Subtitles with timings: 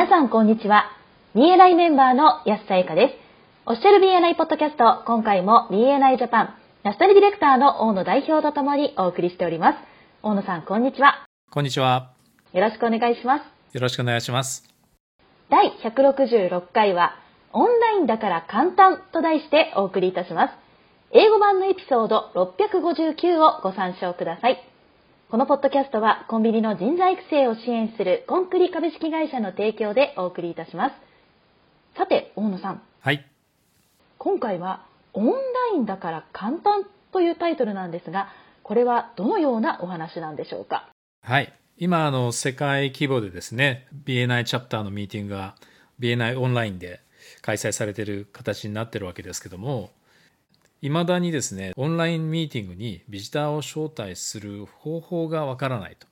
[0.00, 0.92] 皆さんこんにちは。
[1.34, 3.14] BNI メンバーの安さゆかです。
[3.66, 9.78] オフィシャル BNI ポッドキャスト、今回も BNI ジャパン、ナショナルディレクターの大野代表とともにお送りしております。
[10.22, 11.26] 大野さん、こんにちは。
[11.50, 12.14] こんにちは。
[12.54, 13.74] よろしくお願いします。
[13.74, 14.64] よろしくお願いします。
[15.50, 17.16] 第166回は、
[17.52, 20.54] オンラインだから簡単と題してお送りいたします。
[21.12, 24.69] 英語版のエピソード659をご参照ください。
[25.30, 30.94] このポッドキャストはコンビニの人材育成を支援するコンクリ株式会社の提供でお送りいたします。
[31.96, 32.82] さて、大野さん。
[32.98, 33.24] はい。
[34.18, 35.32] 今回はオンラ
[35.76, 38.26] インだから簡単というタイトルなんですが、
[38.64, 40.88] これはどのようなお話なんでしょうか？
[41.22, 41.52] はい。
[41.78, 45.54] 今、あの、世界規模でですね、BNI チャプターのミーティングが
[46.00, 46.98] BNI オンラインで
[47.40, 49.90] 開催されている形になってるわけですけども、
[50.82, 56.06] いまだにですね、オンラインミーティングにビジターを招待する方法がわからないと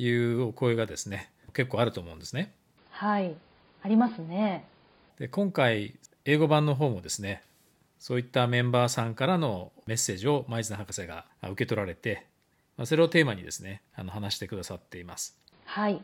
[0.00, 2.54] いうお声がですね、結構あると思うんですね。
[2.88, 3.34] はい、
[3.82, 4.64] ありますね。
[5.18, 7.42] で今回、英語版の方もですね、
[7.98, 12.26] そういったメンバーさんからのメッセージを舞鶴博士が受け取られて、
[12.84, 15.36] それをテーマにですね、あの話してくださっています。
[15.66, 16.00] はい。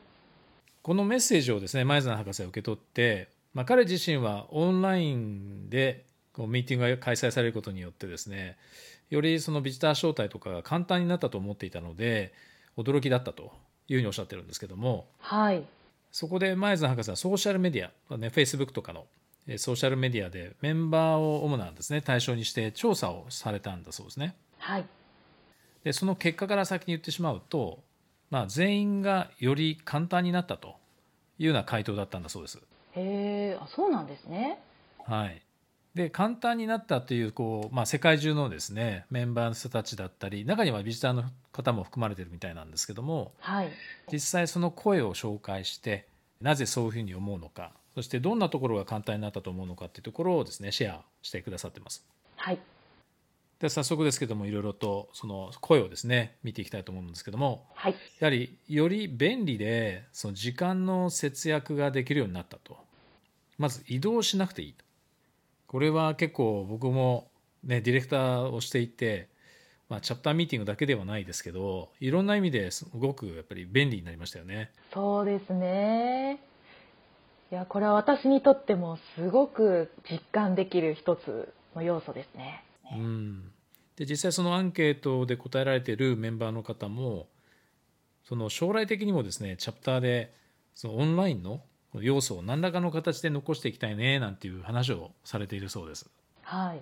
[0.83, 6.05] このメッセージをですね、舞鶴博士が受け取って、まあ、彼自身はオンラインで
[6.37, 8.59] こうミーティングが開催されることによってですね
[9.09, 12.35] よりそのビジター招待とかが簡単になったと思っていたので
[12.77, 13.53] 驚きだったと
[13.89, 15.65] いうふうにおっしゃってるんですけども、はい、
[16.13, 19.07] そこで前津博士はソーシャルメディア、ね、Facebook とかの
[19.57, 24.35] ソーシャルメディアでメンバーを主なんですね対象にして調査をされたんだそうですね。
[24.59, 24.85] はい、
[25.85, 27.79] でその結果から先に言ってしまうと、
[28.31, 30.75] まあ、全員がより簡単になったと
[31.39, 32.59] いうような回答だったんだそうです。
[32.59, 34.59] へえそうなんですね。
[35.07, 35.46] はい
[35.97, 43.71] で簡単になったというこう、まあ、世界中のですねメンバーの人たちだったり中にはビジターの方も含まれてるみたいなんですけども、はい、
[44.13, 46.07] 実際その声を紹介して
[46.43, 52.05] なぜそういうふうに思うのかそしてどんなところが簡単になったと思うのかっていうところをですねシェアしてくださってます。
[52.37, 52.59] はい。
[53.59, 62.77] で早速ですけどもいろいろとその声をですね見ていきたいと思うんですけども、はい、やはりより便利でその時間の節約ができるようになったと。
[63.59, 64.85] まず移動しなくていいと
[65.67, 67.31] これは結構僕も
[67.65, 69.29] ねディレクターをしていて、
[69.89, 74.71] まあ、チャプターミーティングだけではないですけどいろんな意味ですごくやっぱり便利になりましたよね。
[74.93, 76.41] そうですね
[77.53, 82.65] いやこれは私にとってもすごく実感できる一つの要素ですね。
[82.93, 83.53] うん、
[83.97, 87.29] で実際そのアンケートで答えられているメンバーの方も
[88.25, 90.35] その将来的にもですねチャプターで
[90.75, 91.63] そのオンラインの
[91.95, 96.09] 要素を何らかの形で残していきたいねなんていう話をされているそうです。
[96.43, 96.81] はい、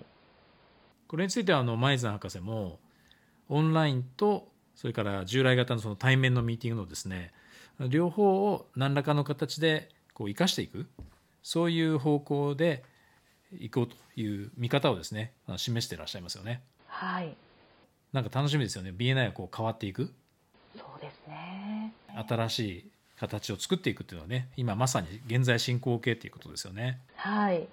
[1.07, 2.79] これについてはあの舞鶴博士も
[3.49, 7.31] オンラインとそれから従来型のその対面のミーティングのですね
[7.79, 10.85] 両方を何らかの形でこう生かしていく
[11.43, 12.83] そういう方向で
[13.59, 16.61] いこうという見方をですね示していらっしゃいますよね。
[16.87, 17.35] はい。
[18.13, 18.93] なんか楽しみですよね。
[18.95, 20.13] BNI はこう変わっていく。
[20.77, 21.93] そうですね。
[22.27, 26.99] 新しい形を作っていくっていうのはね今まさに現在進行形っていうことですよね。
[27.15, 27.67] はい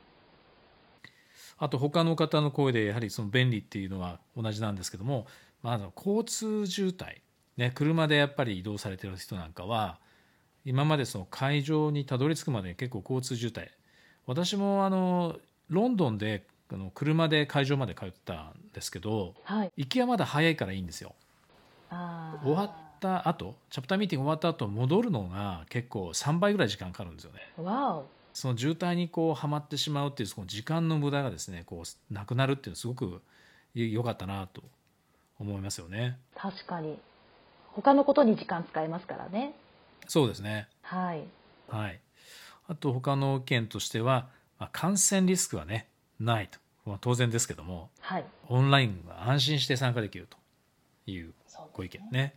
[1.59, 5.29] あと他の方の声でやはりその便利っていうのは同じなんですけども、
[5.63, 7.21] まあ、交通渋滞、
[7.57, 10.01] ね、車でやっぱり移動されてる人なんかは
[10.65, 13.69] 今までその会場にたどり着くまで結構交通渋滞
[14.27, 15.39] 私もあの
[15.69, 21.15] ロンドンであの車で会場まで通ったんですけど、はい、行きはまだ早いからいいんですよ。
[22.43, 27.41] 終わった後チャプターミーティング終わった後戻るのが結構3倍ぐらい時間かかるんですよね。
[28.33, 33.21] その渋滞にこうはまってしまうっていうその時間の無駄がですねこうなくなるっていうのはすごく
[33.75, 34.63] 良かったなと
[35.39, 36.19] 思いますよね。
[36.35, 36.99] 確かに
[37.73, 39.55] 他のことに時間使えますからね。
[40.07, 40.69] そうですね。
[40.83, 41.25] はい。
[41.69, 42.01] はい。
[42.69, 45.89] あと他の意見としては、まあ、感染リスクはね
[46.21, 50.39] ないと、まあ、当然ですけども、はい、オンラインは安心して参加できると
[51.11, 51.35] いう
[51.73, 52.35] ご意見ね。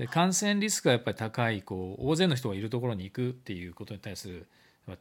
[0.00, 4.46] で感染リスクがやっぱり高いこう大勢の人がいるところに行くっていうことに対する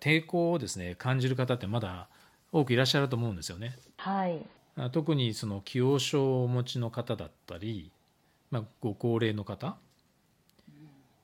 [0.01, 2.10] 抵抗をですね感じる方ってまだ
[2.51, 3.78] 多くいらっしゃると思うんですよね。
[3.96, 4.46] はい、
[4.92, 7.94] 特にその既往症をお持ちの方だったり、
[8.51, 9.78] まあ、ご高齢の方。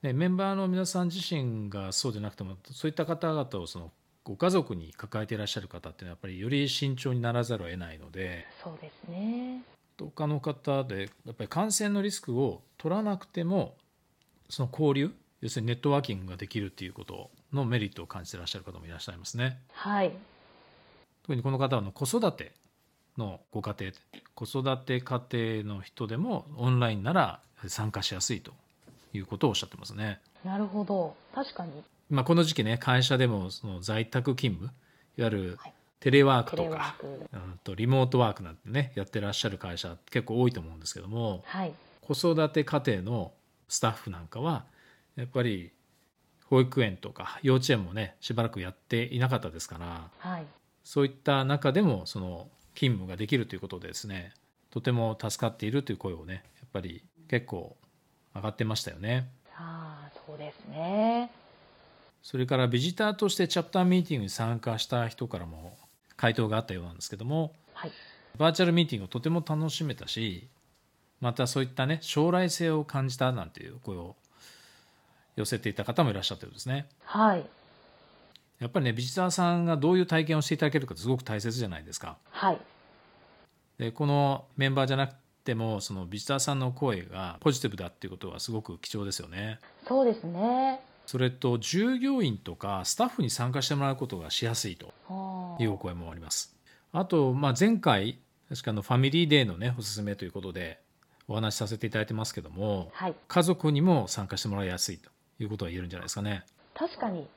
[0.02, 3.92] でメンバーの皆さん自身がそうでなくてもそういった方々をその
[4.24, 8.46] ご家族に抱えていらっしゃる方っていうのはやっぱりより慎重にならざるを得ないので。
[8.64, 13.76] そうですね他の方でやっぱり感染のリスクを取らなくても
[14.50, 15.12] その交流
[15.42, 19.60] 要するにネットワーキングができるっていうことのメリットを感じていらっしゃる方もいらっしゃいますね。
[19.72, 20.12] はい
[21.24, 22.52] 特にこの方はの子育て
[23.18, 23.92] のご家庭
[24.36, 25.24] 子育て家
[25.64, 28.52] 庭の人でもオンラインなら参加しやすいと
[29.14, 30.20] いうことをおっしゃってますね。
[30.44, 31.72] なるほど確かに
[32.10, 34.72] まあ、この時期ね会社でもその在宅勤務
[35.18, 35.74] いわゆるはい
[36.06, 37.08] テレワークとか、ク。
[37.08, 41.74] うんとリモートワークなんてねやってらっしゃる会社結構多いと思うんですけどもはい。
[42.02, 43.32] 子育て家庭の
[43.68, 44.66] スタッフなんかは
[45.16, 45.72] やっぱり
[46.46, 50.46] 保育園とか幼稚園もねしばらくやっていなかったですからはい。
[50.84, 54.32] そういった中でもその勤務ができるということでですね
[54.70, 57.76] とても助かっているという声をねやっぱり結構
[58.36, 59.28] 上がってましたよね。
[59.58, 61.32] ああそうですね。
[62.22, 65.78] それからビジターとしてチャプターミーティングに参加した人からも
[66.18, 67.92] 回答があったようなんですけどもはい
[68.38, 70.50] バーチャルミーティングをとても楽しめたし
[71.22, 74.16] またそういったね将来性を感じたなんていう声を
[75.36, 76.88] 寄せていた方もいらっしゃったようですね。
[77.04, 77.46] はい
[78.60, 82.18] やっぱりねビジターさんがどういう体験をしていただけるかすごく大切じゃないですか。
[82.30, 82.60] はい
[83.78, 89.60] でこのメンバーじゃなくてもそのビジターさんの声がポジティブだっていうことはすごく貴重ですよね。
[89.86, 96.56] そうですねそれと従業員とかスタッフに参加してもらうことがしやすいとあいうお声もあります。
[96.92, 98.20] あと、まあ、前回
[98.50, 100.80] 確かあのファミリーデーのねおすすめということで
[101.28, 105.10] お話しさせていただいてますけどもはい家族にも参加してもらいやすいと
[105.40, 106.46] いうことが言えるんじゃないですかね。
[106.74, 107.28] 確かに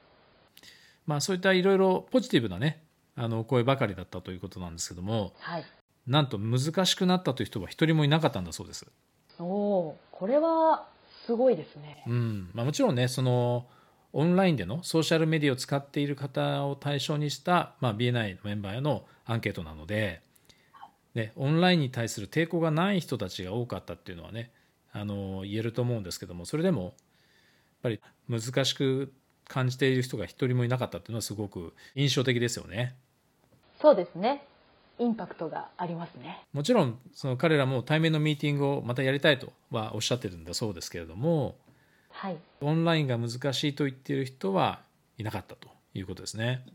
[1.07, 2.83] まあ、そういったいろいろポジティブなね
[3.17, 5.65] あの声ばかりだったということなんですけどもはい
[6.07, 8.87] なんと難しくなったという人は一人もいなかったんだそうです。
[9.39, 10.87] おおーこれは
[11.27, 13.67] すごいですねうんまあ、もちろんねその
[14.13, 20.23] オンラインでのソーシャルメディアを使っている方を対象にした、まあ、BNI のメンバーへのアンケートなので、
[21.15, 24.51] ね、オンラインに対する抵抗がない人たちが多かったっていうのはね
[24.93, 26.93] あの言えると思うんですけどもそれでもやっ
[27.83, 29.13] ぱり難しく
[29.47, 32.97] 感じている人が一人もいなかったっていうのはすごく印象的ですよね。
[33.81, 34.43] そうですね
[34.99, 41.57] インパクトがありますねもちろんその彼らも対面のミーティングをまたやりたいとはおっしゃってるんだそうですけれども
[42.19, 42.37] はい。
[42.61, 44.81] オンラインが難しいと言っている人は
[45.19, 46.67] いなかったということですね。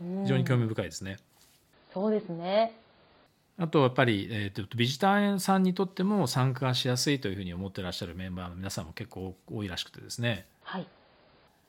[0.00, 1.18] 非常に興味深いですね。
[1.94, 2.76] そうですね。
[3.56, 10.46] あとやっぱり、えーとビジターさんにとっても参加しやすいというふうに思ってらっしゃるメンバーの皆さんも結構多いらしくてですね。
[10.64, 10.86] はい。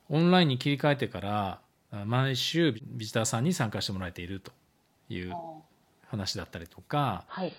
[0.08, 1.60] オンラインに切り替えてから
[1.92, 4.50] あ毎週ビジターさんに参加してもらえていると
[5.08, 5.32] いう
[6.08, 7.52] 話だったりとかはい。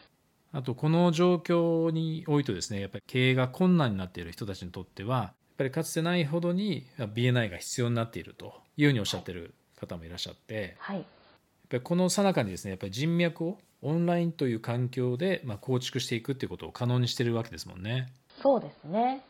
[0.51, 5.31] あとこの状況においてですねやっぱり経営が困難になっている人たちにとっては
[5.63, 10.97] ぱりかつてないほどに BNI が必要になっているというふうにおっしゃってる方もいらっしゃって、はい。
[10.97, 11.05] やっ
[11.69, 18.11] ぱりこの最中にですねやっぱり人脈をオンラインという環境でまあ構築していくっていうことを可能にしてるわけですもんね。
[18.41, 19.23] そうですね。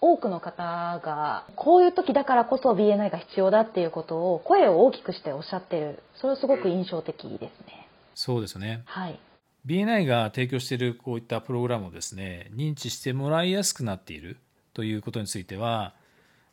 [0.00, 6.02] 多くの方がこういう時だからこそ BNI が必要だっていうことを声を大きくしておっしゃってる。
[6.14, 7.88] それはすごく印象的ですね。
[8.14, 8.82] そうですよね。
[8.86, 9.18] はい。
[9.66, 14.38] BNI が提供しているこういったプログラムをですね認知してもらいやすくなっている
[14.78, 15.92] ということについては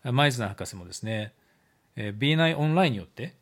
[0.03, 1.31] マイズナー博士もですね
[1.95, 3.35] えー BNI オンラインによって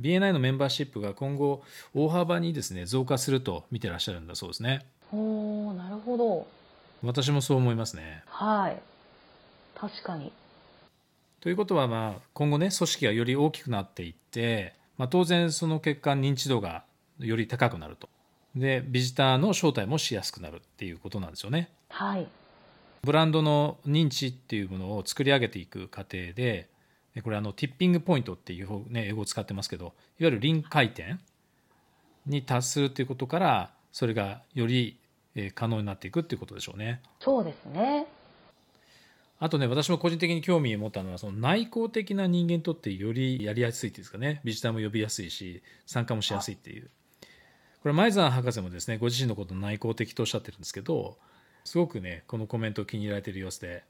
[0.00, 4.86] BNI のメンバーシップが今後大幅にですね増加すると見てらっしゃるんだそうですね。
[5.12, 6.46] おおなるほど。
[7.02, 8.22] 私もそう思いますね。
[8.28, 8.80] はい。
[9.74, 10.32] 確かに。
[11.42, 16.84] ということは、まあ、今後ね組織がより大きくなっていって、まあ、当然その結果認知度が
[17.18, 18.08] より高くなると。
[18.56, 21.68] でビジターの招待もしやすくなるっていうことなんですよね。
[21.90, 22.26] はい
[23.02, 26.68] ブランドの認知っていうものを作り上げていく過程で
[27.14, 31.20] でこれあのティッピングポイントっていう、ね、英語を使ってますけどいわゆる臨界点
[32.26, 34.96] に達するっていうことからそれがより
[35.34, 37.00] えー可能になっていくっていうことでしょうね。
[37.20, 38.06] そうですね。
[39.38, 44.40] あとね私も個人的に興味を持ったのはその内向的な人間にとってよりやりやすいっていうんですかね。
[44.44, 46.90] ビジターも呼びやすいし参加もしやすいっていう。
[47.82, 51.16] これ前澤博士もですねご自身のことを内向的とおっしゃってるんですけど
[51.64, 53.84] すごくねこのコメントを気に入られている様子で。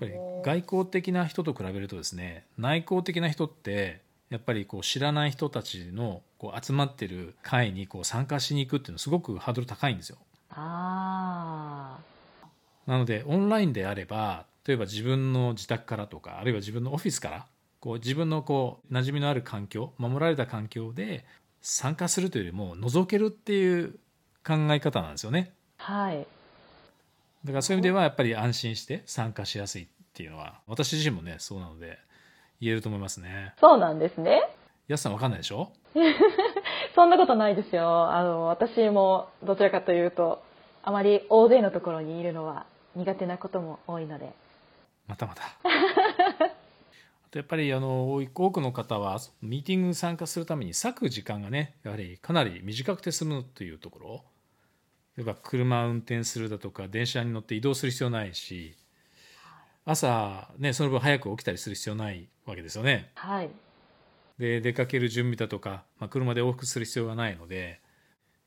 [0.00, 4.00] やっぱり外交的な人と比べるとですね内向的な人って
[4.30, 10.16] やっぱりこう知らない人たちのこう集まってる会にこう参加しに行くっていうのはすごくハードル高いんですよ。
[10.52, 11.98] あ
[12.86, 17.46] なのでオンラインであれば例えば自分の自宅からとかあるいは自分のオフィスから
[17.80, 21.24] こう自分のこう馴染みのある環境守られた環境で
[21.60, 23.98] 参加するというよりも覗けるっていう
[24.46, 25.52] 考え方なんですよね。
[25.78, 26.26] あはい
[27.44, 31.98] だからそういう意味ではやっぱり安心して参加しやすいっていうのは私自身もねそうなので
[32.60, 33.54] 言えると思いますね。
[33.60, 34.42] そうなんですね。
[34.88, 35.72] やすさんわかんないでしょ？
[36.94, 38.10] そんなことないですよ。
[38.12, 40.42] あの私もどちらかというと
[40.82, 42.66] あまり大勢のところにいるのは
[42.96, 44.32] 苦手なことも多いので。
[45.06, 45.42] またまた。
[45.64, 54.24] あとやっぱりあの多くの方はミーティングに参加するために割く時間がねやはりかなり短くて済むというところ
[55.20, 58.74] 例えば車を運転するだとか電車に乗って移動する必要ないし
[59.84, 63.10] 朝ねその分早く起きたりする必要ないわけですよね。
[63.16, 63.50] はい。
[64.38, 67.80] で出かける準備だとか、まあ、車で往復する必要がないので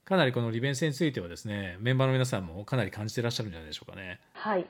[0.03, 4.19] かなりこの利便性についてはですねメンバーの皆さんもかなり感じてらっしゃるんじゃないでしょうかね。
[4.33, 4.65] はい。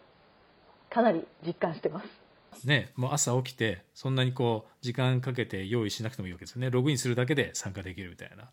[0.90, 2.68] かなり実感してます。
[2.68, 8.52] ね、もう朝起きてそんなにこう時間かけて用意しなくてもいいわけですよねログインするだけで参加できるみたいな、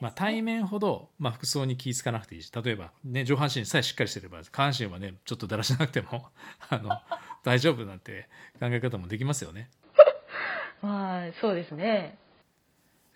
[0.00, 6.28] まあ、対面ほど、まあ、服装に気ぃつかなくていいし例えば、ね、上半身さえしっかりしてれば下半身はねちょっとだらしなくても
[6.70, 6.90] あの
[7.42, 8.28] 大丈夫なんて
[8.60, 9.68] 考え方もできますよね
[10.80, 12.18] はい、そうですね。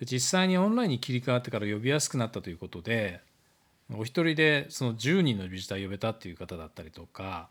[0.00, 3.20] で実際にオンラインに切り替わってから呼びやすくなったということで
[3.92, 7.50] お一人でその10人のビジター呼べたっていう方だったりとか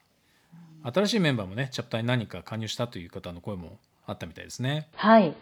[0.84, 4.88] 新しいメンバーもねチャプターに何か加入したという方の声もあったみたいですね。
[4.96, 5.36] はい。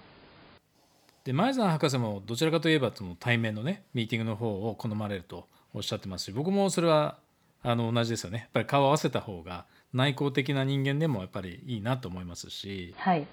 [1.26, 7.18] で前澤博士もどちらかといえばその対面のねミーティングの方を好まれるとおっしゃってますし僕もそれは
[7.64, 13.26] あの同じですよねやっぱり顔を合わせた方が内向的な人間でもやっぱりいいなと思いますし、はい。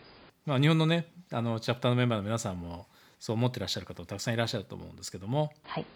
[0.46, 2.86] まあ、日本のねあのチャプターのメンバーの皆さんも
[3.20, 5.82] そう思ってらっしゃる方もたくさんいらっしゃると思うんですけどもはい。
[5.82, 5.86] や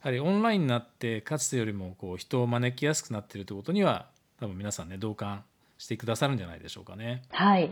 [0.00, 4.06] はりオンラインになってかつてよりもこう人を招きやすくなっているということには
[4.40, 5.44] 多分皆さんね同感
[5.78, 7.22] してくださるんじゃないでしょうかね。
[7.30, 7.70] はい。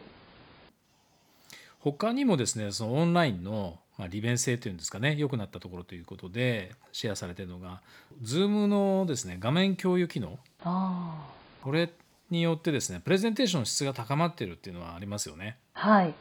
[1.83, 7.83] 他にもですねそのオンラインのまあ利便性というんですかね良くなったところということでシェアされているのが
[8.23, 11.27] Zoom のですね画面共有機能あ
[11.63, 11.91] これ
[12.31, 15.59] によってですねプレゼンテーションの質が高まっているっていうのはありますよね。
[15.75, 15.91] あ。
[15.91, 16.15] はい。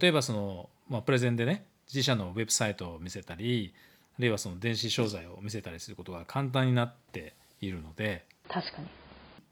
[0.00, 3.74] 例えばその、まあ、プレゼンでね自社のウェブサイトを見せたり
[4.18, 8.88] あるいはその電子商材を見せたりすることが簡単になっているので、確かに。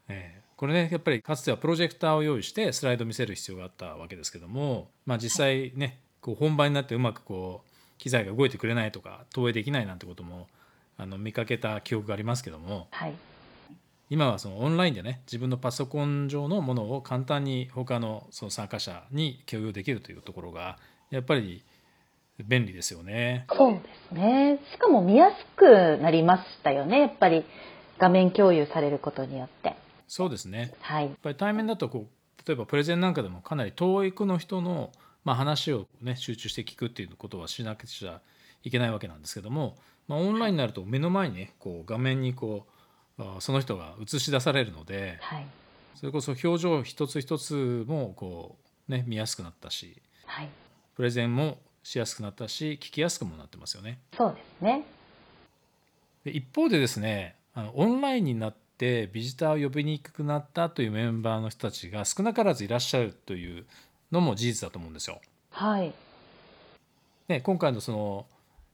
[0.09, 10.47] えーこれねやっぱりかつてはプロジェクターを用意してスライドを見せる必要があったわけですけども、まあ、実際ねこう本番になってうまくこう機材が動いてくれないとか投影できないなんてことも
[10.97, 13.13] あの見かけた記憶がありますけどもはい。
[14.09, 20.77] 今はそのオンラインでね自分のパソコン上のものを簡単に他のその参加者に共有できるというところが
[21.09, 21.63] やっぱり
[22.45, 23.45] 便利ですよね。
[23.51, 23.79] そうで
[24.09, 24.59] すね。
[24.73, 26.99] しかも見やすくなりましたよね。
[26.99, 27.45] やっぱり
[27.99, 29.75] 画面共有されることによって。
[30.07, 31.05] そうですねはい。
[31.05, 34.91] やっぱり対面だとこう例えばプレゼンなんかでもかなり遠くの人の、
[35.23, 38.21] まあ、話を、ね、集中して聞くっていうことはしなくちゃ
[38.63, 42.67] いけないわけなんですけども、まあ、オンラインになると目の前にねこう画面にこ
[43.17, 45.45] うあその人が映し出されるのではい。
[45.95, 48.57] それこそ表情一つ一つもこ
[48.89, 50.49] う、ね、見やすくなったしはい。
[50.95, 53.99] プレゼンもしやすくなったし聞きやすくもなってますよね。
[54.17, 54.85] そうですね。
[56.25, 63.65] で一方でですねあのオンラインになってビジターを呼びにくくなったというメンバーの人たちが少なからずいらっしゃるという
[64.11, 65.19] のも事実だと思うんですよ。
[65.51, 65.93] はい。
[67.27, 68.25] ね、今回のその、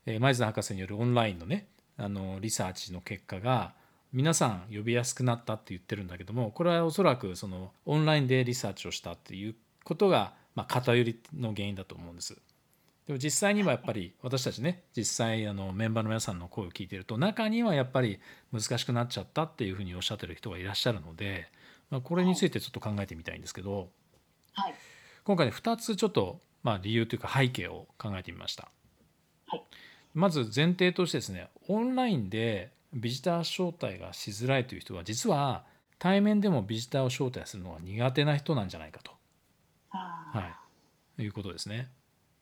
[0.06, 3.74] えー前津博士によるオンラインのねあのリサーチの結果が
[4.12, 12.36] 皆さん呼びやすくなったって言ってるんだけどもこれはおそらくそのオンラインでリサーチをしたっていうことが、まあ、偏りの原因だと思うんです。
[13.10, 18.20] でも実際にはやっぱり私たちね実際あのメンバーの皆さんの声を聞いてると中にはやっぱり
[18.54, 21.48] 難しくなっちゃったっていうふうにおっしゃってる人がいらっしゃるので、
[21.90, 23.90] まあ、これについてちょっと考えてみたいんですけど
[24.54, 24.76] はい。
[25.24, 28.70] 今回ね2つちょっと、まあ、理由というか背景を考えてみました。
[29.48, 29.64] はい
[30.14, 35.66] まず前提としてですねオンラインでビジター招待がしづらいという人は実は
[35.98, 39.12] 対面でもビジターを招待するのが苦手な人なんじゃないかと、
[39.90, 40.56] は
[41.18, 41.90] い、いうことですね。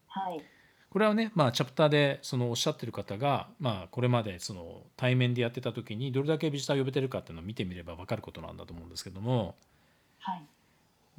[0.07, 0.56] はい。
[0.97, 9.53] これはね、まあ、チャプターでそのおっしゃってる方が、まあ、これまでその対面でやってた時にどれだけビジターを呼べてるかっていうのを見てみれば分かることなんだと思うんですけども
[10.17, 10.43] はい。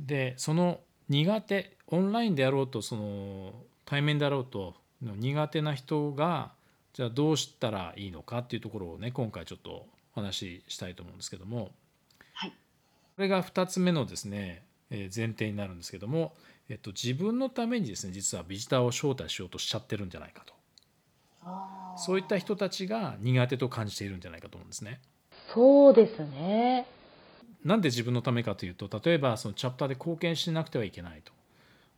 [0.00, 3.52] でその苦手オンラインであろうとその
[3.84, 6.50] 対面であろうとの苦手な人が
[6.92, 11.70] じゃあどうしたらいいのかっていうところをね今回ちょっとお話ししたいと思うんですけども
[12.34, 12.50] はい。
[12.50, 16.32] これが2つ目のですね、えー前提になるんですけども、
[16.68, 20.54] えっと、自分のためにですね実はビジターを招待しようとしちゃってるんじゃないかと
[21.96, 25.00] そういった人たちが苦手と感じているんじゃないかと思うんですね。
[25.52, 26.86] そうですね。
[27.64, 31.32] なんで自分のためかというと例えばそのチャプターで貢献しなくてはいけないと。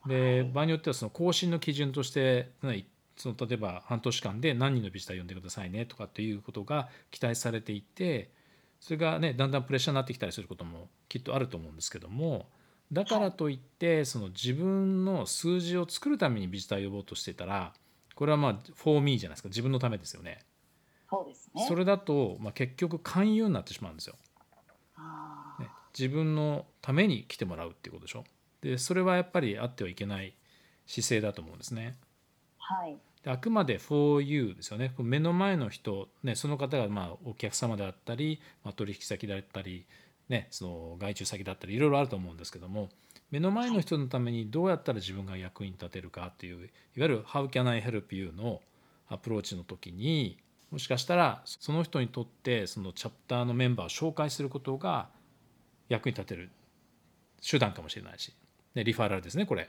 [0.08, 2.86] で場合によってはその更新の基準としてね
[3.16, 8.30] その例えば半年間で何人のビジター呼んでくださいねとかっていうことが期待されていて
[8.80, 12.46] それがねだんだんプレッシャーになってきたりすることもきっとあると思うんですけども
[12.92, 17.72] だからといってその自分の数字を作るためにビジター呼ぼうとしてたら
[18.14, 20.40] これはまあ for me じゃないですか自分のためですよね。
[21.08, 21.64] そうですね。
[21.66, 24.16] それだと、まあ、結局勧誘になってしまうんですよ。
[25.58, 25.68] ね、
[25.98, 28.24] 自分のために来てもらうっていうことでしょ
[28.60, 30.34] でそれはやっぱりあってはいけない
[30.86, 31.96] 姿勢だと思うんですね
[32.58, 32.96] はい。
[33.24, 39.86] であくまで for you ですよね目の前の人、ね、その方がまあお客様であったり、まあ、取引先だったり
[40.30, 42.88] ね、その外注先だったりいろいろあると思うんですけども
[43.32, 48.62] 目の前の人のためにどうやったら自分が役に立てるかっていういわゆる「How can I help you?」の
[49.08, 50.38] アプローチの時に
[50.70, 55.08] もしかしたらその人にとってそのチャプターのメンバーを紹介することが
[55.88, 56.50] 役に立てる
[57.44, 58.32] 手段かもしれないし、
[58.74, 59.68] でリファラルですねこれ。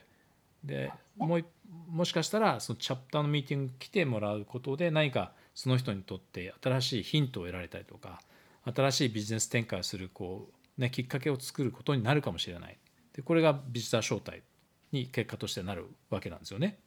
[0.63, 1.45] でもう
[1.89, 8.21] もしかしたらそのチャプターのミーティング来てもらうことで何かその人にとって新しいヒントを得られたりとか
[8.65, 12.77] 新しいビジネス展開をするこう、ね、きっかけを作ることになるかもしれない
[13.13, 14.43] でこれがビジター招待
[14.91, 16.79] に結果としてなるわけなんですよね。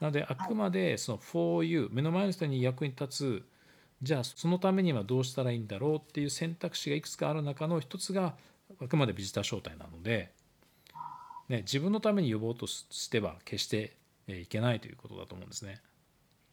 [0.00, 3.46] なのであくまでその for you 目の前の人に役に立つ
[4.02, 8.34] じゃあそのためにはどうしたらいいんだろうっていう選択肢がいくつかある中の一つが
[8.80, 10.30] あくまでビジター招待なので、
[11.48, 13.96] ね、自分のために呼ぼうとしては決して
[14.28, 15.80] いけないということだと思うんですね。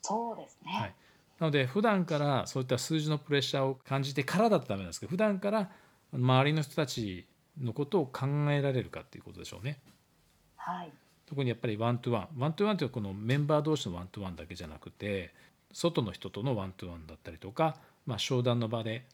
[0.01, 0.95] そうですね、はい、
[1.39, 5.69] なので普段からそういった数字のプレッシャーを感じてからだとダメなんですけど普段から
[6.13, 7.25] 周りの人たち
[7.61, 9.79] のことを考えられるかっていうことでしょうね。
[10.55, 10.91] はい。
[11.25, 15.33] 特にやっぱり one to one。one to one というのはこのメンバー同士の one to one だけじゃなくて
[15.73, 17.75] 外の人との one to one だったりとか、
[18.05, 19.05] まあ、商談の場で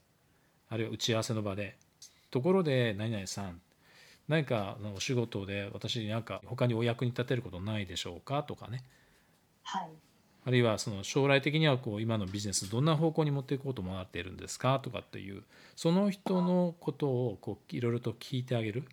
[0.68, 1.76] あるいは打ち合わせの場で
[2.30, 3.60] ところで何々さん
[4.28, 8.84] 何かお仕事で私に何か他にお役に立てることないでしょうかとかね、
[9.62, 9.90] はい、
[10.44, 15.42] あるいはその将来的にはこう今のビジネスどんな方向に持っていこうと思っているんですかとかっていう
[15.76, 18.84] その人のことをこういろいろと聞いてあげる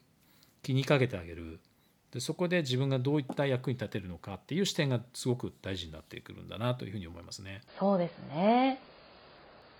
[0.61, 1.59] 気にかけてあげる
[2.11, 7.61] でそこで自分がどういった役に立てるのかっていう視点がすごく大事になってくるんだなというふうに思いますね。
[7.79, 8.79] そうですね。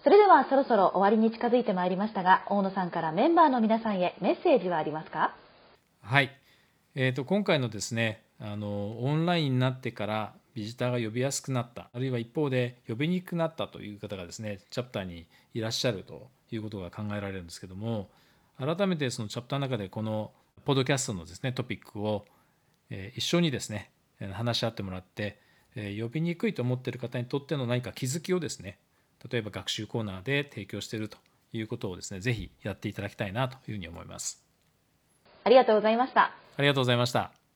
[0.03, 5.35] それではそろそろ終わりに近づいてまいりましたが、大野さんからメンバーの皆さんへメッセージはありますか？
[6.01, 6.31] はい。
[6.95, 11.89] えーと、今回のですねあのオンラインになってからビジターが呼びやすくなった。
[11.93, 18.09] あるいは一方で呼びにくくなったという方がですねチャプターにいらっしゃるということが考えられるんですけども
[18.57, 20.31] 改めてそのチャプターの中でこの
[20.65, 22.25] ポッドキャストのですねトピックを、
[22.89, 23.91] え一緒にですね
[24.33, 25.39] 話し合ってもらって、
[25.75, 28.77] え呼びにくいと思っている方にとっての何か気づきをですね
[29.31, 31.17] 例えば学習コーナーで提供していると
[31.53, 34.43] いうことをですねぜひやっていただきたいなというふうに思います。
[35.45, 36.33] ありがとうございました。
[36.57, 37.48] ありがとうございました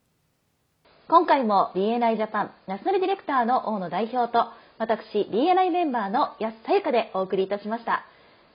[1.08, 4.46] 今回も BNI ジャパンナショナルディレクターの大野代表と
[4.78, 8.06] 私 BNI メンバーの安さゆかでお送りいたしました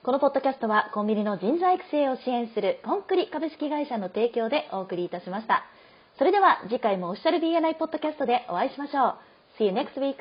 [0.02, 5.64] このポッドキャストはコンビニの人材育成を支援するコンクリ株式会社の提供でお送りいたしました。
[6.16, 9.14] それでは次回もオフィシャル BNI ポッドキャストでお会いしましょう。
[9.58, 10.16] See you next week!